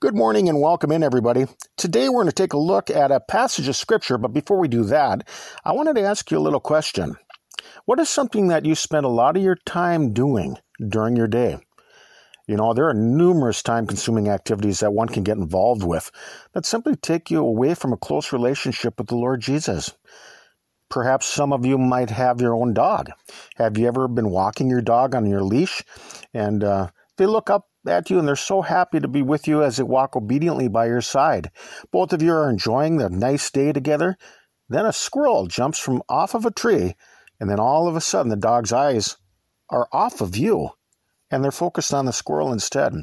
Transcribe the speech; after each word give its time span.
Good 0.00 0.16
morning 0.16 0.48
and 0.48 0.62
welcome 0.62 0.92
in, 0.92 1.02
everybody. 1.02 1.44
Today 1.76 2.08
we're 2.08 2.22
going 2.22 2.28
to 2.28 2.32
take 2.32 2.54
a 2.54 2.58
look 2.58 2.88
at 2.88 3.12
a 3.12 3.20
passage 3.20 3.68
of 3.68 3.76
Scripture, 3.76 4.16
but 4.16 4.32
before 4.32 4.58
we 4.58 4.66
do 4.66 4.82
that, 4.84 5.28
I 5.62 5.72
wanted 5.72 5.96
to 5.96 6.02
ask 6.02 6.30
you 6.30 6.38
a 6.38 6.40
little 6.40 6.58
question. 6.58 7.16
What 7.84 8.00
is 8.00 8.08
something 8.08 8.48
that 8.48 8.64
you 8.64 8.74
spend 8.74 9.04
a 9.04 9.10
lot 9.10 9.36
of 9.36 9.42
your 9.42 9.56
time 9.66 10.14
doing 10.14 10.56
during 10.88 11.16
your 11.16 11.28
day? 11.28 11.58
You 12.48 12.56
know, 12.56 12.72
there 12.72 12.88
are 12.88 12.94
numerous 12.94 13.62
time 13.62 13.86
consuming 13.86 14.30
activities 14.30 14.80
that 14.80 14.94
one 14.94 15.08
can 15.08 15.22
get 15.22 15.36
involved 15.36 15.82
with 15.82 16.10
that 16.54 16.64
simply 16.64 16.96
take 16.96 17.30
you 17.30 17.40
away 17.40 17.74
from 17.74 17.92
a 17.92 17.98
close 17.98 18.32
relationship 18.32 18.96
with 18.96 19.08
the 19.08 19.16
Lord 19.16 19.42
Jesus. 19.42 19.92
Perhaps 20.88 21.26
some 21.26 21.52
of 21.52 21.66
you 21.66 21.76
might 21.76 22.08
have 22.08 22.40
your 22.40 22.54
own 22.54 22.72
dog. 22.72 23.10
Have 23.56 23.76
you 23.76 23.86
ever 23.86 24.08
been 24.08 24.30
walking 24.30 24.70
your 24.70 24.80
dog 24.80 25.14
on 25.14 25.26
your 25.26 25.42
leash 25.42 25.82
and 26.32 26.64
uh, 26.64 26.88
they 27.18 27.26
look 27.26 27.50
up 27.50 27.66
at 27.86 28.10
you 28.10 28.18
and 28.18 28.26
they're 28.26 28.36
so 28.36 28.62
happy 28.62 29.00
to 29.00 29.08
be 29.08 29.22
with 29.22 29.48
you 29.48 29.62
as 29.62 29.76
they 29.76 29.82
walk 29.82 30.16
obediently 30.16 30.68
by 30.68 30.86
your 30.86 31.00
side. 31.00 31.50
Both 31.90 32.12
of 32.12 32.22
you 32.22 32.32
are 32.32 32.50
enjoying 32.50 32.96
the 32.96 33.08
nice 33.08 33.50
day 33.50 33.72
together. 33.72 34.16
Then 34.68 34.86
a 34.86 34.92
squirrel 34.92 35.46
jumps 35.46 35.78
from 35.78 36.02
off 36.08 36.34
of 36.34 36.46
a 36.46 36.50
tree, 36.50 36.94
and 37.40 37.50
then 37.50 37.58
all 37.58 37.88
of 37.88 37.96
a 37.96 38.00
sudden 38.00 38.30
the 38.30 38.36
dog's 38.36 38.72
eyes 38.72 39.16
are 39.68 39.88
off 39.92 40.20
of 40.20 40.36
you 40.36 40.70
and 41.30 41.42
they're 41.44 41.50
focused 41.50 41.94
on 41.94 42.06
the 42.06 42.12
squirrel 42.12 42.52
instead. 42.52 42.94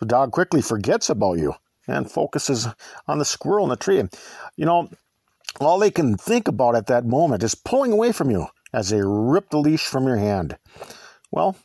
The 0.00 0.06
dog 0.06 0.32
quickly 0.32 0.62
forgets 0.62 1.08
about 1.08 1.38
you 1.38 1.54
and 1.86 2.10
focuses 2.10 2.68
on 3.06 3.18
the 3.18 3.24
squirrel 3.24 3.64
in 3.64 3.70
the 3.70 3.76
tree. 3.76 4.02
You 4.56 4.66
know, 4.66 4.90
all 5.60 5.78
they 5.78 5.90
can 5.90 6.16
think 6.16 6.48
about 6.48 6.74
at 6.74 6.86
that 6.86 7.04
moment 7.04 7.42
is 7.42 7.54
pulling 7.54 7.92
away 7.92 8.12
from 8.12 8.30
you 8.30 8.46
as 8.72 8.90
they 8.90 9.00
rip 9.02 9.50
the 9.50 9.58
leash 9.58 9.86
from 9.86 10.06
your 10.06 10.16
hand. 10.16 10.58
Well, 11.30 11.56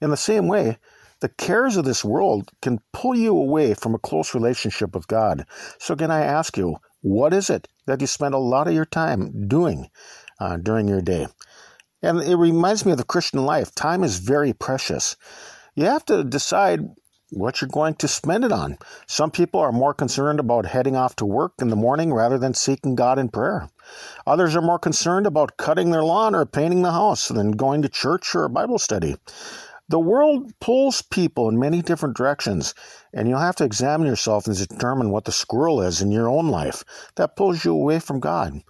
in 0.00 0.10
the 0.10 0.16
same 0.16 0.48
way, 0.48 0.78
the 1.22 1.28
cares 1.28 1.76
of 1.76 1.84
this 1.84 2.04
world 2.04 2.50
can 2.60 2.80
pull 2.92 3.14
you 3.14 3.30
away 3.36 3.74
from 3.74 3.94
a 3.94 3.98
close 3.98 4.34
relationship 4.34 4.92
with 4.92 5.06
God. 5.06 5.46
So, 5.78 5.94
can 5.94 6.10
I 6.10 6.24
ask 6.24 6.58
you, 6.58 6.76
what 7.00 7.32
is 7.32 7.48
it 7.48 7.68
that 7.86 8.00
you 8.00 8.08
spend 8.08 8.34
a 8.34 8.38
lot 8.38 8.66
of 8.66 8.74
your 8.74 8.84
time 8.84 9.48
doing 9.48 9.88
uh, 10.40 10.56
during 10.56 10.88
your 10.88 11.00
day? 11.00 11.28
And 12.02 12.20
it 12.20 12.34
reminds 12.34 12.84
me 12.84 12.90
of 12.90 12.98
the 12.98 13.04
Christian 13.04 13.44
life. 13.46 13.72
Time 13.72 14.02
is 14.02 14.18
very 14.18 14.52
precious. 14.52 15.16
You 15.76 15.84
have 15.84 16.04
to 16.06 16.24
decide 16.24 16.80
what 17.30 17.60
you're 17.60 17.68
going 17.68 17.94
to 17.94 18.08
spend 18.08 18.44
it 18.44 18.50
on. 18.50 18.76
Some 19.06 19.30
people 19.30 19.60
are 19.60 19.72
more 19.72 19.94
concerned 19.94 20.40
about 20.40 20.66
heading 20.66 20.96
off 20.96 21.14
to 21.16 21.24
work 21.24 21.52
in 21.60 21.68
the 21.68 21.76
morning 21.76 22.12
rather 22.12 22.36
than 22.36 22.52
seeking 22.52 22.96
God 22.96 23.20
in 23.20 23.28
prayer. 23.28 23.68
Others 24.26 24.56
are 24.56 24.60
more 24.60 24.80
concerned 24.80 25.26
about 25.26 25.56
cutting 25.56 25.92
their 25.92 26.02
lawn 26.02 26.34
or 26.34 26.46
painting 26.46 26.82
the 26.82 26.90
house 26.90 27.28
than 27.28 27.52
going 27.52 27.82
to 27.82 27.88
church 27.88 28.34
or 28.34 28.44
a 28.44 28.50
Bible 28.50 28.80
study. 28.80 29.16
The 29.92 30.00
world 30.00 30.58
pulls 30.58 31.02
people 31.02 31.50
in 31.50 31.58
many 31.58 31.82
different 31.82 32.16
directions, 32.16 32.72
and 33.12 33.28
you'll 33.28 33.40
have 33.40 33.56
to 33.56 33.64
examine 33.64 34.06
yourself 34.06 34.46
and 34.46 34.56
determine 34.56 35.10
what 35.10 35.26
the 35.26 35.32
squirrel 35.32 35.82
is 35.82 36.00
in 36.00 36.10
your 36.10 36.30
own 36.30 36.48
life 36.48 36.82
that 37.16 37.36
pulls 37.36 37.62
you 37.66 37.72
away 37.74 37.98
from 37.98 38.18
God. 38.18 38.62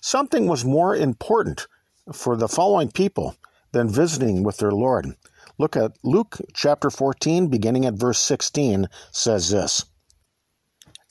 Something 0.00 0.46
was 0.46 0.64
more 0.64 0.96
important 0.96 1.66
for 2.14 2.34
the 2.34 2.48
following 2.48 2.90
people 2.90 3.36
than 3.72 3.90
visiting 3.90 4.42
with 4.42 4.56
their 4.56 4.72
Lord. 4.72 5.16
Look 5.58 5.76
at 5.76 5.98
Luke 6.02 6.38
chapter 6.54 6.88
14, 6.88 7.48
beginning 7.48 7.84
at 7.84 7.92
verse 7.92 8.18
16, 8.18 8.88
says 9.12 9.50
this 9.50 9.84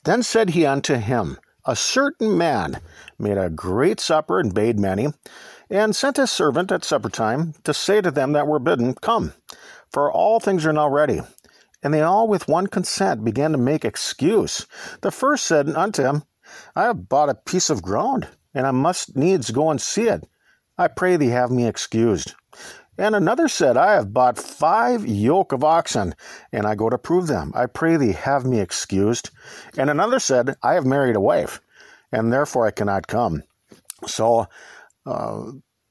Then 0.02 0.24
said 0.24 0.50
he 0.50 0.66
unto 0.66 0.96
him, 0.96 1.38
A 1.64 1.76
certain 1.76 2.36
man 2.36 2.80
made 3.20 3.38
a 3.38 3.48
great 3.48 4.00
supper 4.00 4.40
and 4.40 4.52
bade 4.52 4.80
many 4.80 5.10
and 5.70 5.94
sent 5.94 6.16
his 6.16 6.30
servant 6.30 6.72
at 6.72 6.84
supper 6.84 7.08
time 7.08 7.54
to 7.64 7.72
say 7.72 8.00
to 8.00 8.10
them 8.10 8.32
that 8.32 8.46
were 8.46 8.58
bidden, 8.58 8.94
Come, 8.94 9.32
for 9.90 10.10
all 10.10 10.40
things 10.40 10.66
are 10.66 10.72
now 10.72 10.88
ready. 10.88 11.20
And 11.82 11.94
they 11.94 12.02
all 12.02 12.28
with 12.28 12.48
one 12.48 12.66
consent 12.66 13.24
began 13.24 13.52
to 13.52 13.58
make 13.58 13.84
excuse. 13.84 14.66
The 15.00 15.10
first 15.10 15.46
said 15.46 15.68
unto 15.70 16.02
him, 16.02 16.24
I 16.74 16.84
have 16.84 17.08
bought 17.08 17.30
a 17.30 17.34
piece 17.34 17.70
of 17.70 17.82
ground, 17.82 18.28
and 18.52 18.66
I 18.66 18.72
must 18.72 19.16
needs 19.16 19.50
go 19.50 19.70
and 19.70 19.80
see 19.80 20.08
it. 20.08 20.28
I 20.76 20.88
pray 20.88 21.16
thee 21.16 21.28
have 21.28 21.50
me 21.50 21.66
excused. 21.66 22.34
And 22.98 23.14
another 23.14 23.48
said, 23.48 23.76
I 23.76 23.94
have 23.94 24.12
bought 24.12 24.36
five 24.36 25.06
yoke 25.06 25.52
of 25.52 25.64
oxen, 25.64 26.14
and 26.52 26.66
I 26.66 26.74
go 26.74 26.90
to 26.90 26.98
prove 26.98 27.28
them. 27.28 27.52
I 27.54 27.66
pray 27.66 27.96
thee 27.96 28.12
have 28.12 28.44
me 28.44 28.60
excused. 28.60 29.30
And 29.78 29.88
another 29.88 30.18
said, 30.18 30.56
I 30.62 30.74
have 30.74 30.84
married 30.84 31.16
a 31.16 31.20
wife, 31.20 31.60
and 32.12 32.32
therefore 32.32 32.66
I 32.66 32.72
cannot 32.72 33.06
come. 33.06 33.42
So 34.06 34.48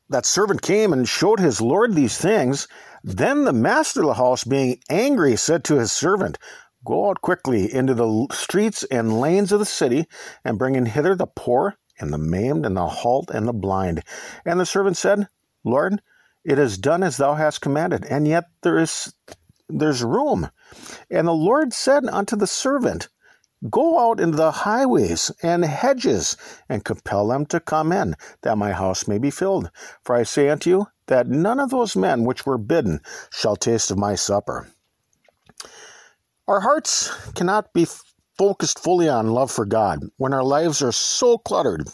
that 0.10 0.26
servant 0.26 0.62
came 0.62 0.92
and 0.92 1.08
showed 1.08 1.40
his 1.40 1.62
lord 1.62 1.94
these 1.94 2.18
things. 2.18 2.68
Then 3.04 3.46
the 3.46 3.54
master 3.54 4.02
of 4.02 4.08
the 4.08 4.14
house, 4.16 4.44
being 4.44 4.80
angry, 4.90 5.36
said 5.36 5.64
to 5.66 5.80
his 5.80 5.92
servant, 5.92 6.38
Go 6.86 7.10
out 7.10 7.22
quickly 7.22 7.72
into 7.72 7.94
the 7.94 8.28
streets 8.32 8.84
and 8.86 9.20
lanes 9.20 9.52
of 9.52 9.60
the 9.60 9.66
city, 9.66 10.08
and 10.44 10.58
bring 10.58 10.76
in 10.76 10.86
hither 10.86 11.16
the 11.16 11.28
poor, 11.28 11.78
and 12.00 12.12
the 12.12 12.18
maimed, 12.18 12.66
and 12.66 12.76
the 12.76 12.88
halt, 12.88 13.30
and 13.32 13.48
the 13.48 13.54
blind. 13.54 14.04
And 14.46 14.60
the 14.60 14.66
servant 14.66 14.98
said, 14.98 15.28
Lord, 15.64 16.02
it 16.44 16.58
is 16.58 16.78
done 16.78 17.04
as 17.04 17.18
thou 17.18 17.36
hast 17.36 17.62
commanded, 17.62 18.06
and 18.06 18.28
yet 18.28 18.46
there 18.64 18.80
is 18.80 19.14
there's 19.68 20.04
room. 20.04 20.50
And 21.10 21.28
the 21.28 21.34
Lord 21.34 21.74
said 21.74 22.06
unto 22.06 22.36
the 22.36 22.48
servant, 22.48 23.10
Go 23.68 24.00
out 24.00 24.20
into 24.20 24.38
the 24.38 24.52
highways 24.52 25.32
and 25.44 25.66
hedges, 25.66 26.38
and 26.70 26.86
compel 26.86 27.28
them 27.28 27.46
to 27.48 27.60
come 27.60 27.92
in, 27.92 28.16
that 28.42 28.58
my 28.58 28.72
house 28.72 29.08
may 29.08 29.18
be 29.18 29.32
filled. 29.32 29.70
For 30.04 30.16
I 30.16 30.24
say 30.24 30.50
unto 30.50 30.70
you, 30.70 30.88
that 31.08 31.28
none 31.28 31.60
of 31.60 31.72
those 31.72 31.96
men 31.96 32.24
which 32.24 32.46
were 32.46 32.58
bidden 32.58 33.02
shall 33.32 33.56
taste 33.56 33.92
of 33.92 33.98
my 33.98 34.16
supper. 34.16 34.70
Our 36.48 36.62
hearts 36.62 37.12
cannot 37.34 37.74
be 37.74 37.86
focused 38.38 38.80
fully 38.80 39.10
on 39.10 39.32
love 39.32 39.52
for 39.52 39.66
God 39.66 40.06
when 40.16 40.34
our 40.34 40.44
lives 40.44 40.82
are 40.82 40.94
so 40.94 41.38
cluttered 41.38 41.90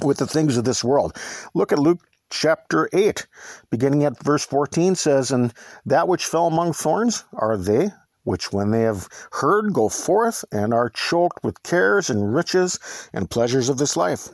with 0.00 0.18
the 0.18 0.26
things 0.26 0.56
of 0.56 0.64
this 0.64 0.84
world. 0.84 1.16
Look 1.54 1.72
at 1.72 1.78
Luke 1.78 2.00
chapter 2.30 2.88
8, 2.92 3.26
beginning 3.70 4.04
at 4.04 4.22
verse 4.22 4.46
14 4.46 4.94
says, 4.94 5.32
And 5.32 5.52
that 5.86 6.06
which 6.06 6.24
fell 6.24 6.46
among 6.46 6.72
thorns 6.72 7.24
are 7.32 7.56
they 7.56 7.90
which 8.24 8.52
when 8.52 8.70
they 8.70 8.82
have 8.82 9.08
heard 9.32 9.72
go 9.72 9.88
forth 9.88 10.44
and 10.52 10.74
are 10.74 10.90
choked 10.90 11.42
with 11.42 11.62
cares 11.62 12.10
and 12.10 12.34
riches 12.34 12.78
and 13.12 13.30
pleasures 13.30 13.68
of 13.68 13.78
this 13.78 13.96
life, 13.96 14.28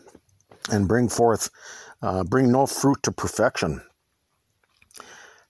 and 0.70 0.88
bring 0.88 1.08
forth, 1.08 1.50
uh, 2.02 2.24
bring 2.24 2.50
no 2.50 2.66
fruit 2.66 3.02
to 3.02 3.12
perfection. 3.12 3.80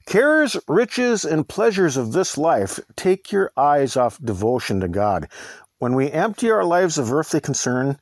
Cares, 0.06 0.56
riches, 0.68 1.24
and 1.24 1.48
pleasures 1.48 1.96
of 1.96 2.12
this 2.12 2.38
life 2.38 2.78
take 2.94 3.32
your 3.32 3.50
eyes 3.56 3.96
off 3.96 4.22
devotion 4.22 4.78
to 4.80 4.88
God. 4.88 5.28
When 5.78 5.94
we 5.94 6.10
empty 6.12 6.50
our 6.50 6.64
lives 6.64 6.96
of 6.96 7.12
earthly 7.12 7.40
concern, 7.40 7.98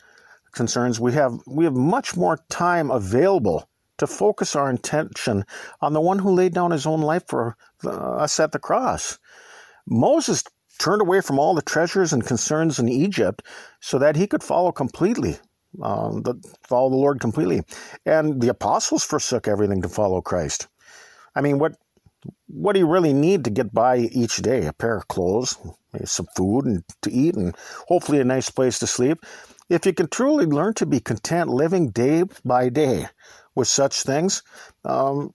concerns, 0.52 1.00
we 1.00 1.12
have 1.14 1.40
we 1.46 1.64
have 1.64 1.74
much 1.74 2.16
more 2.16 2.38
time 2.50 2.90
available 2.90 3.68
to 3.98 4.06
focus 4.06 4.54
our 4.54 4.68
intention 4.68 5.44
on 5.80 5.92
the 5.92 6.00
one 6.00 6.18
who 6.18 6.34
laid 6.34 6.52
down 6.52 6.72
his 6.72 6.86
own 6.86 7.00
life 7.00 7.24
for 7.26 7.56
uh, 7.84 7.90
us 7.90 8.38
at 8.38 8.52
the 8.52 8.58
cross. 8.58 9.18
Moses 9.86 10.42
turned 10.78 11.02
away 11.02 11.20
from 11.20 11.38
all 11.38 11.54
the 11.54 11.62
treasures 11.62 12.12
and 12.12 12.26
concerns 12.26 12.78
in 12.78 12.88
Egypt 12.88 13.42
so 13.80 13.98
that 13.98 14.16
he 14.16 14.26
could 14.26 14.42
follow 14.42 14.72
completely, 14.72 15.38
uh, 15.82 16.08
the, 16.08 16.34
follow 16.66 16.90
the 16.90 16.96
Lord 16.96 17.20
completely. 17.20 17.62
And 18.04 18.40
the 18.40 18.48
apostles 18.48 19.04
forsook 19.04 19.46
everything 19.46 19.82
to 19.82 19.88
follow 19.88 20.20
Christ. 20.20 20.68
I 21.34 21.40
mean, 21.40 21.58
what 21.58 21.74
what 22.46 22.72
do 22.72 22.78
you 22.78 22.86
really 22.86 23.12
need 23.12 23.44
to 23.44 23.50
get 23.50 23.74
by 23.74 23.98
each 23.98 24.36
day? 24.36 24.66
A 24.66 24.72
pair 24.72 24.96
of 24.96 25.08
clothes, 25.08 25.58
some 26.04 26.26
food 26.34 26.64
and 26.64 26.82
to 27.02 27.12
eat, 27.12 27.34
and 27.34 27.54
hopefully 27.88 28.20
a 28.20 28.24
nice 28.24 28.48
place 28.48 28.78
to 28.78 28.86
sleep. 28.86 29.18
If 29.68 29.84
you 29.86 29.92
can 29.92 30.08
truly 30.08 30.46
learn 30.46 30.74
to 30.74 30.86
be 30.86 31.00
content 31.00 31.50
living 31.50 31.90
day 31.90 32.24
by 32.44 32.68
day 32.68 33.08
with 33.54 33.68
such 33.68 34.02
things, 34.02 34.42
um, 34.84 35.34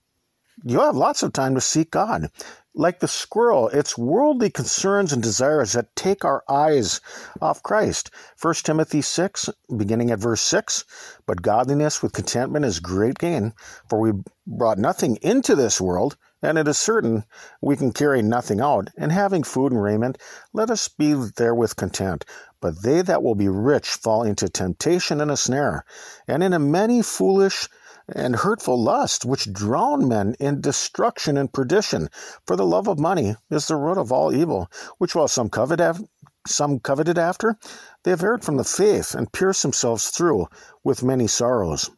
you'll 0.64 0.84
have 0.84 0.96
lots 0.96 1.22
of 1.22 1.32
time 1.32 1.54
to 1.54 1.60
seek 1.60 1.90
God. 1.90 2.30
Like 2.74 3.00
the 3.00 3.08
squirrel, 3.08 3.68
it's 3.70 3.98
worldly 3.98 4.48
concerns 4.48 5.12
and 5.12 5.20
desires 5.20 5.72
that 5.72 5.96
take 5.96 6.24
our 6.24 6.44
eyes 6.48 7.00
off 7.42 7.64
Christ. 7.64 8.10
1 8.40 8.54
Timothy 8.62 9.02
6, 9.02 9.50
beginning 9.76 10.12
at 10.12 10.20
verse 10.20 10.40
6 10.42 10.84
But 11.26 11.42
godliness 11.42 12.00
with 12.00 12.12
contentment 12.12 12.64
is 12.64 12.78
great 12.78 13.18
gain, 13.18 13.54
for 13.88 13.98
we 13.98 14.12
brought 14.46 14.78
nothing 14.78 15.16
into 15.16 15.56
this 15.56 15.80
world, 15.80 16.16
and 16.42 16.56
it 16.58 16.68
is 16.68 16.78
certain 16.78 17.24
we 17.60 17.76
can 17.76 17.92
carry 17.92 18.22
nothing 18.22 18.60
out. 18.60 18.88
And 18.96 19.10
having 19.10 19.42
food 19.42 19.72
and 19.72 19.82
raiment, 19.82 20.18
let 20.52 20.70
us 20.70 20.86
be 20.86 21.14
therewith 21.14 21.74
content. 21.74 22.24
But 22.60 22.82
they 22.82 23.02
that 23.02 23.24
will 23.24 23.34
be 23.34 23.48
rich 23.48 23.88
fall 23.88 24.22
into 24.22 24.48
temptation 24.48 25.20
and 25.20 25.32
a 25.32 25.36
snare, 25.36 25.84
and 26.28 26.40
into 26.40 26.60
many 26.60 27.02
foolish 27.02 27.68
and 28.14 28.36
hurtful 28.36 28.82
lust, 28.82 29.24
which 29.24 29.52
drown 29.52 30.08
men 30.08 30.34
in 30.40 30.60
destruction 30.60 31.36
and 31.36 31.52
perdition. 31.52 32.08
For 32.46 32.56
the 32.56 32.66
love 32.66 32.88
of 32.88 32.98
money 32.98 33.36
is 33.50 33.66
the 33.66 33.76
root 33.76 33.98
of 33.98 34.12
all 34.12 34.34
evil, 34.34 34.70
which 34.98 35.14
while 35.14 35.28
some 35.28 35.48
covet 35.48 35.80
af- 35.80 36.02
some 36.46 36.80
coveted 36.80 37.18
after, 37.18 37.56
they 38.02 38.10
have 38.10 38.22
erred 38.22 38.44
from 38.44 38.56
the 38.56 38.64
faith 38.64 39.14
and 39.14 39.32
pierced 39.32 39.62
themselves 39.62 40.08
through 40.10 40.46
with 40.82 41.02
many 41.02 41.26
sorrows. 41.26 41.90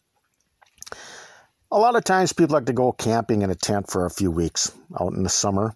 A 1.71 1.79
lot 1.79 1.97
of 1.97 2.05
times 2.05 2.33
people 2.33 2.55
like 2.55 2.67
to 2.67 2.73
go 2.73 2.93
camping 2.93 3.43
in 3.43 3.51
a 3.51 3.55
tent 3.55 3.91
for 3.91 4.05
a 4.05 4.11
few 4.11 4.31
weeks 4.31 4.73
out 5.01 5.15
in 5.15 5.23
the 5.23 5.31
summer, 5.31 5.75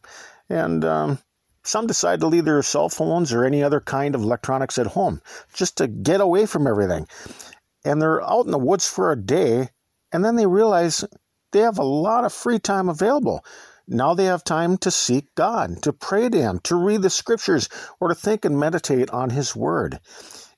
and 0.51 0.85
um, 0.85 1.19
Some 1.67 1.89
decide 1.89 2.21
to 2.21 2.29
leave 2.29 2.45
their 2.45 2.63
cell 2.63 2.89
phones 2.89 3.33
or 3.33 3.45
any 3.45 3.61
other 3.61 3.81
kind 3.81 4.15
of 4.15 4.23
electronics 4.23 4.79
at 4.79 4.87
home 4.87 5.21
just 5.53 5.79
to 5.79 5.89
get 5.89 6.21
away 6.21 6.47
from 6.47 6.69
everything. 6.69 7.09
And 7.85 8.01
they're 8.01 8.23
out 8.23 8.45
in 8.45 8.53
the 8.53 8.59
woods 8.59 8.89
for 8.89 9.11
a 9.11 9.17
day, 9.21 9.71
and 10.13 10.25
then 10.25 10.37
they 10.37 10.47
realize 10.47 11.05
they 11.53 11.61
have 11.61 11.79
a 11.79 11.85
lot 11.85 12.25
of 12.25 12.33
free 12.33 12.59
time 12.59 12.89
available. 12.89 13.45
Now 13.89 14.15
they 14.15 14.25
have 14.25 14.43
time 14.43 14.79
to 14.79 14.91
seek 14.91 15.35
God, 15.35 15.83
to 15.83 15.93
pray 15.93 16.29
to 16.29 16.39
Him, 16.39 16.61
to 16.65 16.75
read 16.75 17.03
the 17.03 17.11
scriptures, 17.11 17.69
or 18.01 18.09
to 18.09 18.15
think 18.15 18.45
and 18.45 18.59
meditate 18.59 19.11
on 19.11 19.31
His 19.31 19.55
Word. 19.55 20.01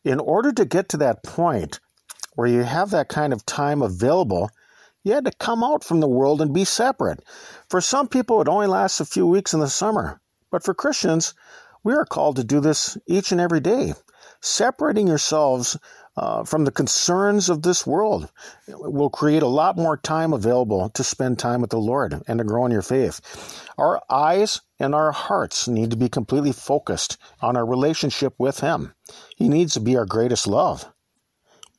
In 0.05 0.19
order 0.19 0.53
to 0.53 0.65
get 0.65 0.89
to 0.91 0.97
that 0.99 1.23
point 1.23 1.81
where 2.35 2.49
you 2.49 2.63
have 2.63 2.91
that 2.91 3.09
kind 3.09 3.33
of 3.33 3.45
time 3.45 3.83
available, 3.83 4.51
you 5.05 5.13
had 5.13 5.27
to 5.27 5.33
come 5.39 5.63
out 5.63 5.85
from 5.85 6.01
the 6.01 6.09
world 6.09 6.41
and 6.41 6.55
be 6.55 6.65
separate. 6.65 7.23
For 7.69 7.81
some 7.81 8.09
people, 8.09 8.41
it 8.41 8.49
only 8.49 8.67
lasts 8.67 9.01
a 9.01 9.05
few 9.05 9.27
weeks 9.27 9.53
in 9.53 9.61
the 9.61 9.69
summer. 9.69 10.21
But 10.51 10.65
for 10.65 10.73
Christians, 10.73 11.35
we 11.85 11.95
are 11.95 12.05
called 12.05 12.37
to 12.37 12.45
do 12.45 12.61
this 12.61 12.97
each 13.07 13.33
and 13.33 13.41
every 13.41 13.61
day. 13.61 13.95
Separating 14.41 15.09
yourselves 15.09 15.77
uh, 16.19 16.43
from 16.43 16.65
the 16.65 16.73
concerns 16.73 17.49
of 17.49 17.63
this 17.63 17.87
world 17.87 18.29
will 18.67 19.09
create 19.09 19.43
a 19.43 19.47
lot 19.47 19.77
more 19.77 19.97
time 19.97 20.33
available 20.33 20.89
to 20.91 21.05
spend 21.05 21.39
time 21.39 21.61
with 21.61 21.71
the 21.71 21.79
Lord 21.79 22.21
and 22.27 22.39
to 22.39 22.45
grow 22.45 22.67
in 22.67 22.73
your 22.73 22.83
faith. 22.83 23.21
Our 23.79 24.03
eyes 24.11 24.61
and 24.81 24.97
our 24.97 25.13
hearts 25.13 25.69
need 25.69 25.93
to 25.93 25.97
be 25.97 26.09
completely 26.09 26.51
focused 26.51 27.19
on 27.41 27.57
our 27.57 27.65
relationship 27.65 28.35
with 28.37 28.59
Him. 28.59 28.95
He 29.37 29.49
needs 29.49 29.75
to 29.75 29.81
be 29.81 29.97
our 29.97 30.07
greatest 30.07 30.49
love. 30.49 30.93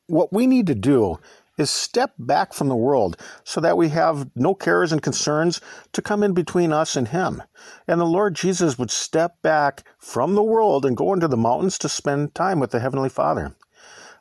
What 0.07 0.31
we 0.31 0.47
need 0.47 0.67
to 0.67 0.75
do 0.75 1.19
is 1.57 1.69
step 1.69 2.13
back 2.17 2.53
from 2.53 2.69
the 2.69 2.75
world 2.77 3.17
so 3.43 3.59
that 3.59 3.75
we 3.75 3.89
have 3.89 4.29
no 4.37 4.55
cares 4.55 4.93
and 4.93 5.01
concerns 5.01 5.59
to 5.91 6.01
come 6.01 6.23
in 6.23 6.33
between 6.33 6.71
us 6.71 6.95
and 6.95 7.09
Him. 7.09 7.43
And 7.89 7.99
the 7.99 8.05
Lord 8.05 8.35
Jesus 8.35 8.79
would 8.79 8.89
step 8.89 9.41
back 9.41 9.83
from 9.97 10.35
the 10.35 10.43
world 10.43 10.85
and 10.85 10.95
go 10.95 11.11
into 11.13 11.27
the 11.27 11.35
mountains 11.35 11.77
to 11.79 11.89
spend 11.89 12.33
time 12.33 12.61
with 12.61 12.71
the 12.71 12.79
Heavenly 12.79 13.09
Father. 13.09 13.53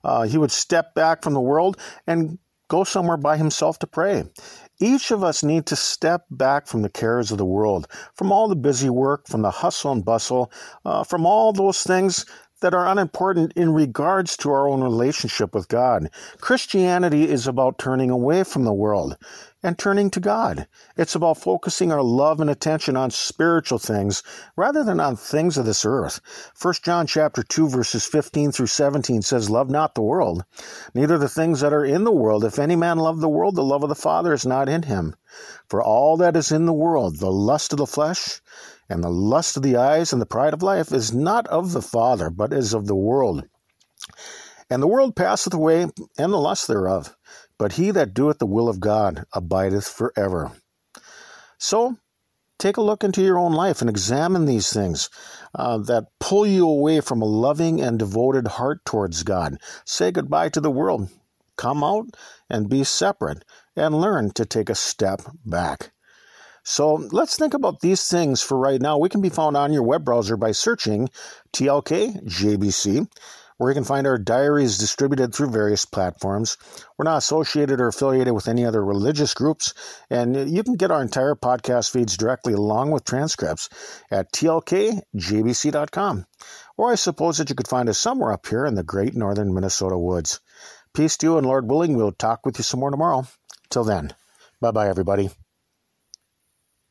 Uh, 0.08 0.22
he 0.22 0.38
would 0.38 0.50
step 0.50 0.94
back 0.94 1.22
from 1.22 1.34
the 1.34 1.40
world 1.40 1.76
and 2.06 2.38
go 2.68 2.82
somewhere 2.84 3.16
by 3.16 3.36
himself 3.36 3.78
to 3.78 3.86
pray. 3.86 4.24
Each 4.80 5.10
of 5.10 5.22
us 5.24 5.42
need 5.42 5.66
to 5.66 5.76
step 5.76 6.24
back 6.30 6.66
from 6.66 6.82
the 6.82 6.88
cares 6.88 7.30
of 7.30 7.38
the 7.38 7.44
world, 7.44 7.88
from 8.14 8.32
all 8.32 8.48
the 8.48 8.56
busy 8.56 8.88
work, 8.88 9.26
from 9.26 9.42
the 9.42 9.50
hustle 9.50 9.92
and 9.92 10.04
bustle, 10.04 10.52
uh, 10.84 11.04
from 11.04 11.26
all 11.26 11.52
those 11.52 11.82
things 11.82 12.24
that 12.60 12.74
are 12.74 12.86
unimportant 12.86 13.52
in 13.54 13.72
regards 13.72 14.36
to 14.36 14.50
our 14.50 14.68
own 14.68 14.82
relationship 14.82 15.54
with 15.54 15.68
God. 15.68 16.10
Christianity 16.40 17.28
is 17.28 17.46
about 17.46 17.78
turning 17.78 18.10
away 18.10 18.44
from 18.44 18.64
the 18.64 18.72
world 18.72 19.16
and 19.62 19.78
turning 19.78 20.10
to 20.10 20.20
God. 20.20 20.66
It's 20.96 21.14
about 21.14 21.38
focusing 21.38 21.90
our 21.90 22.02
love 22.02 22.40
and 22.40 22.48
attention 22.48 22.96
on 22.96 23.10
spiritual 23.10 23.78
things 23.78 24.22
rather 24.56 24.84
than 24.84 25.00
on 25.00 25.16
things 25.16 25.56
of 25.56 25.66
this 25.66 25.84
earth. 25.84 26.20
1 26.60 26.74
John 26.82 27.06
chapter 27.06 27.42
2 27.42 27.68
verses 27.68 28.06
15 28.06 28.52
through 28.52 28.66
17 28.66 29.22
says, 29.22 29.50
Love 29.50 29.70
not 29.70 29.94
the 29.94 30.02
world, 30.02 30.44
neither 30.94 31.18
the 31.18 31.28
things 31.28 31.60
that 31.60 31.72
are 31.72 31.84
in 31.84 32.04
the 32.04 32.12
world. 32.12 32.44
If 32.44 32.58
any 32.58 32.76
man 32.76 32.98
love 32.98 33.20
the 33.20 33.28
world, 33.28 33.56
the 33.56 33.64
love 33.64 33.82
of 33.82 33.88
the 33.88 33.94
Father 33.94 34.32
is 34.32 34.46
not 34.46 34.68
in 34.68 34.82
him. 34.82 35.14
For 35.68 35.82
all 35.82 36.16
that 36.18 36.36
is 36.36 36.50
in 36.52 36.66
the 36.66 36.72
world, 36.72 37.18
the 37.18 37.30
lust 37.30 37.72
of 37.72 37.78
the 37.78 37.86
flesh, 37.86 38.40
and 38.88 39.02
the 39.02 39.10
lust 39.10 39.56
of 39.56 39.62
the 39.62 39.76
eyes 39.76 40.12
and 40.12 40.22
the 40.22 40.26
pride 40.26 40.54
of 40.54 40.62
life 40.62 40.92
is 40.92 41.12
not 41.12 41.46
of 41.48 41.72
the 41.72 41.82
Father, 41.82 42.30
but 42.30 42.52
is 42.52 42.72
of 42.72 42.86
the 42.86 42.96
world. 42.96 43.44
And 44.70 44.82
the 44.82 44.86
world 44.86 45.16
passeth 45.16 45.54
away, 45.54 45.82
and 46.18 46.32
the 46.32 46.38
lust 46.38 46.68
thereof. 46.68 47.16
But 47.58 47.72
he 47.72 47.90
that 47.90 48.14
doeth 48.14 48.38
the 48.38 48.46
will 48.46 48.68
of 48.68 48.80
God 48.80 49.24
abideth 49.32 49.88
forever. 49.88 50.52
So, 51.58 51.96
take 52.58 52.76
a 52.76 52.82
look 52.82 53.02
into 53.02 53.22
your 53.22 53.38
own 53.38 53.52
life 53.52 53.80
and 53.80 53.90
examine 53.90 54.44
these 54.44 54.72
things 54.72 55.10
uh, 55.54 55.78
that 55.78 56.06
pull 56.20 56.46
you 56.46 56.68
away 56.68 57.00
from 57.00 57.22
a 57.22 57.26
loving 57.26 57.80
and 57.80 57.98
devoted 57.98 58.46
heart 58.46 58.84
towards 58.84 59.22
God. 59.22 59.58
Say 59.84 60.10
goodbye 60.10 60.50
to 60.50 60.60
the 60.60 60.70
world. 60.70 61.08
Come 61.56 61.82
out 61.82 62.06
and 62.48 62.68
be 62.68 62.84
separate 62.84 63.44
and 63.74 64.00
learn 64.00 64.30
to 64.32 64.44
take 64.44 64.70
a 64.70 64.74
step 64.74 65.22
back. 65.44 65.90
So 66.70 66.96
let's 67.12 67.38
think 67.38 67.54
about 67.54 67.80
these 67.80 68.06
things 68.08 68.42
for 68.42 68.58
right 68.58 68.78
now. 68.78 68.98
We 68.98 69.08
can 69.08 69.22
be 69.22 69.30
found 69.30 69.56
on 69.56 69.72
your 69.72 69.82
web 69.82 70.04
browser 70.04 70.36
by 70.36 70.52
searching 70.52 71.08
TLK 71.54 72.22
JBC, 72.26 73.08
where 73.56 73.70
you 73.70 73.74
can 73.74 73.84
find 73.84 74.06
our 74.06 74.18
diaries 74.18 74.76
distributed 74.76 75.34
through 75.34 75.48
various 75.50 75.86
platforms. 75.86 76.58
We're 76.98 77.06
not 77.06 77.16
associated 77.16 77.80
or 77.80 77.88
affiliated 77.88 78.34
with 78.34 78.48
any 78.48 78.66
other 78.66 78.84
religious 78.84 79.32
groups, 79.32 79.72
and 80.10 80.54
you 80.54 80.62
can 80.62 80.76
get 80.76 80.90
our 80.90 81.00
entire 81.00 81.34
podcast 81.34 81.90
feeds 81.90 82.18
directly 82.18 82.52
along 82.52 82.90
with 82.90 83.02
transcripts 83.02 83.70
at 84.10 84.30
tlkjbc.com. 84.32 86.26
Or 86.76 86.92
I 86.92 86.96
suppose 86.96 87.38
that 87.38 87.48
you 87.48 87.56
could 87.56 87.66
find 87.66 87.88
us 87.88 87.98
somewhere 87.98 88.32
up 88.32 88.46
here 88.46 88.66
in 88.66 88.74
the 88.74 88.82
great 88.82 89.16
northern 89.16 89.54
Minnesota 89.54 89.96
woods. 89.96 90.40
Peace 90.92 91.16
to 91.16 91.28
you, 91.28 91.38
and 91.38 91.46
Lord 91.46 91.66
willing, 91.66 91.96
we'll 91.96 92.12
talk 92.12 92.44
with 92.44 92.58
you 92.58 92.62
some 92.62 92.80
more 92.80 92.90
tomorrow. 92.90 93.26
Till 93.70 93.84
then, 93.84 94.12
bye 94.60 94.70
bye, 94.70 94.90
everybody. 94.90 95.30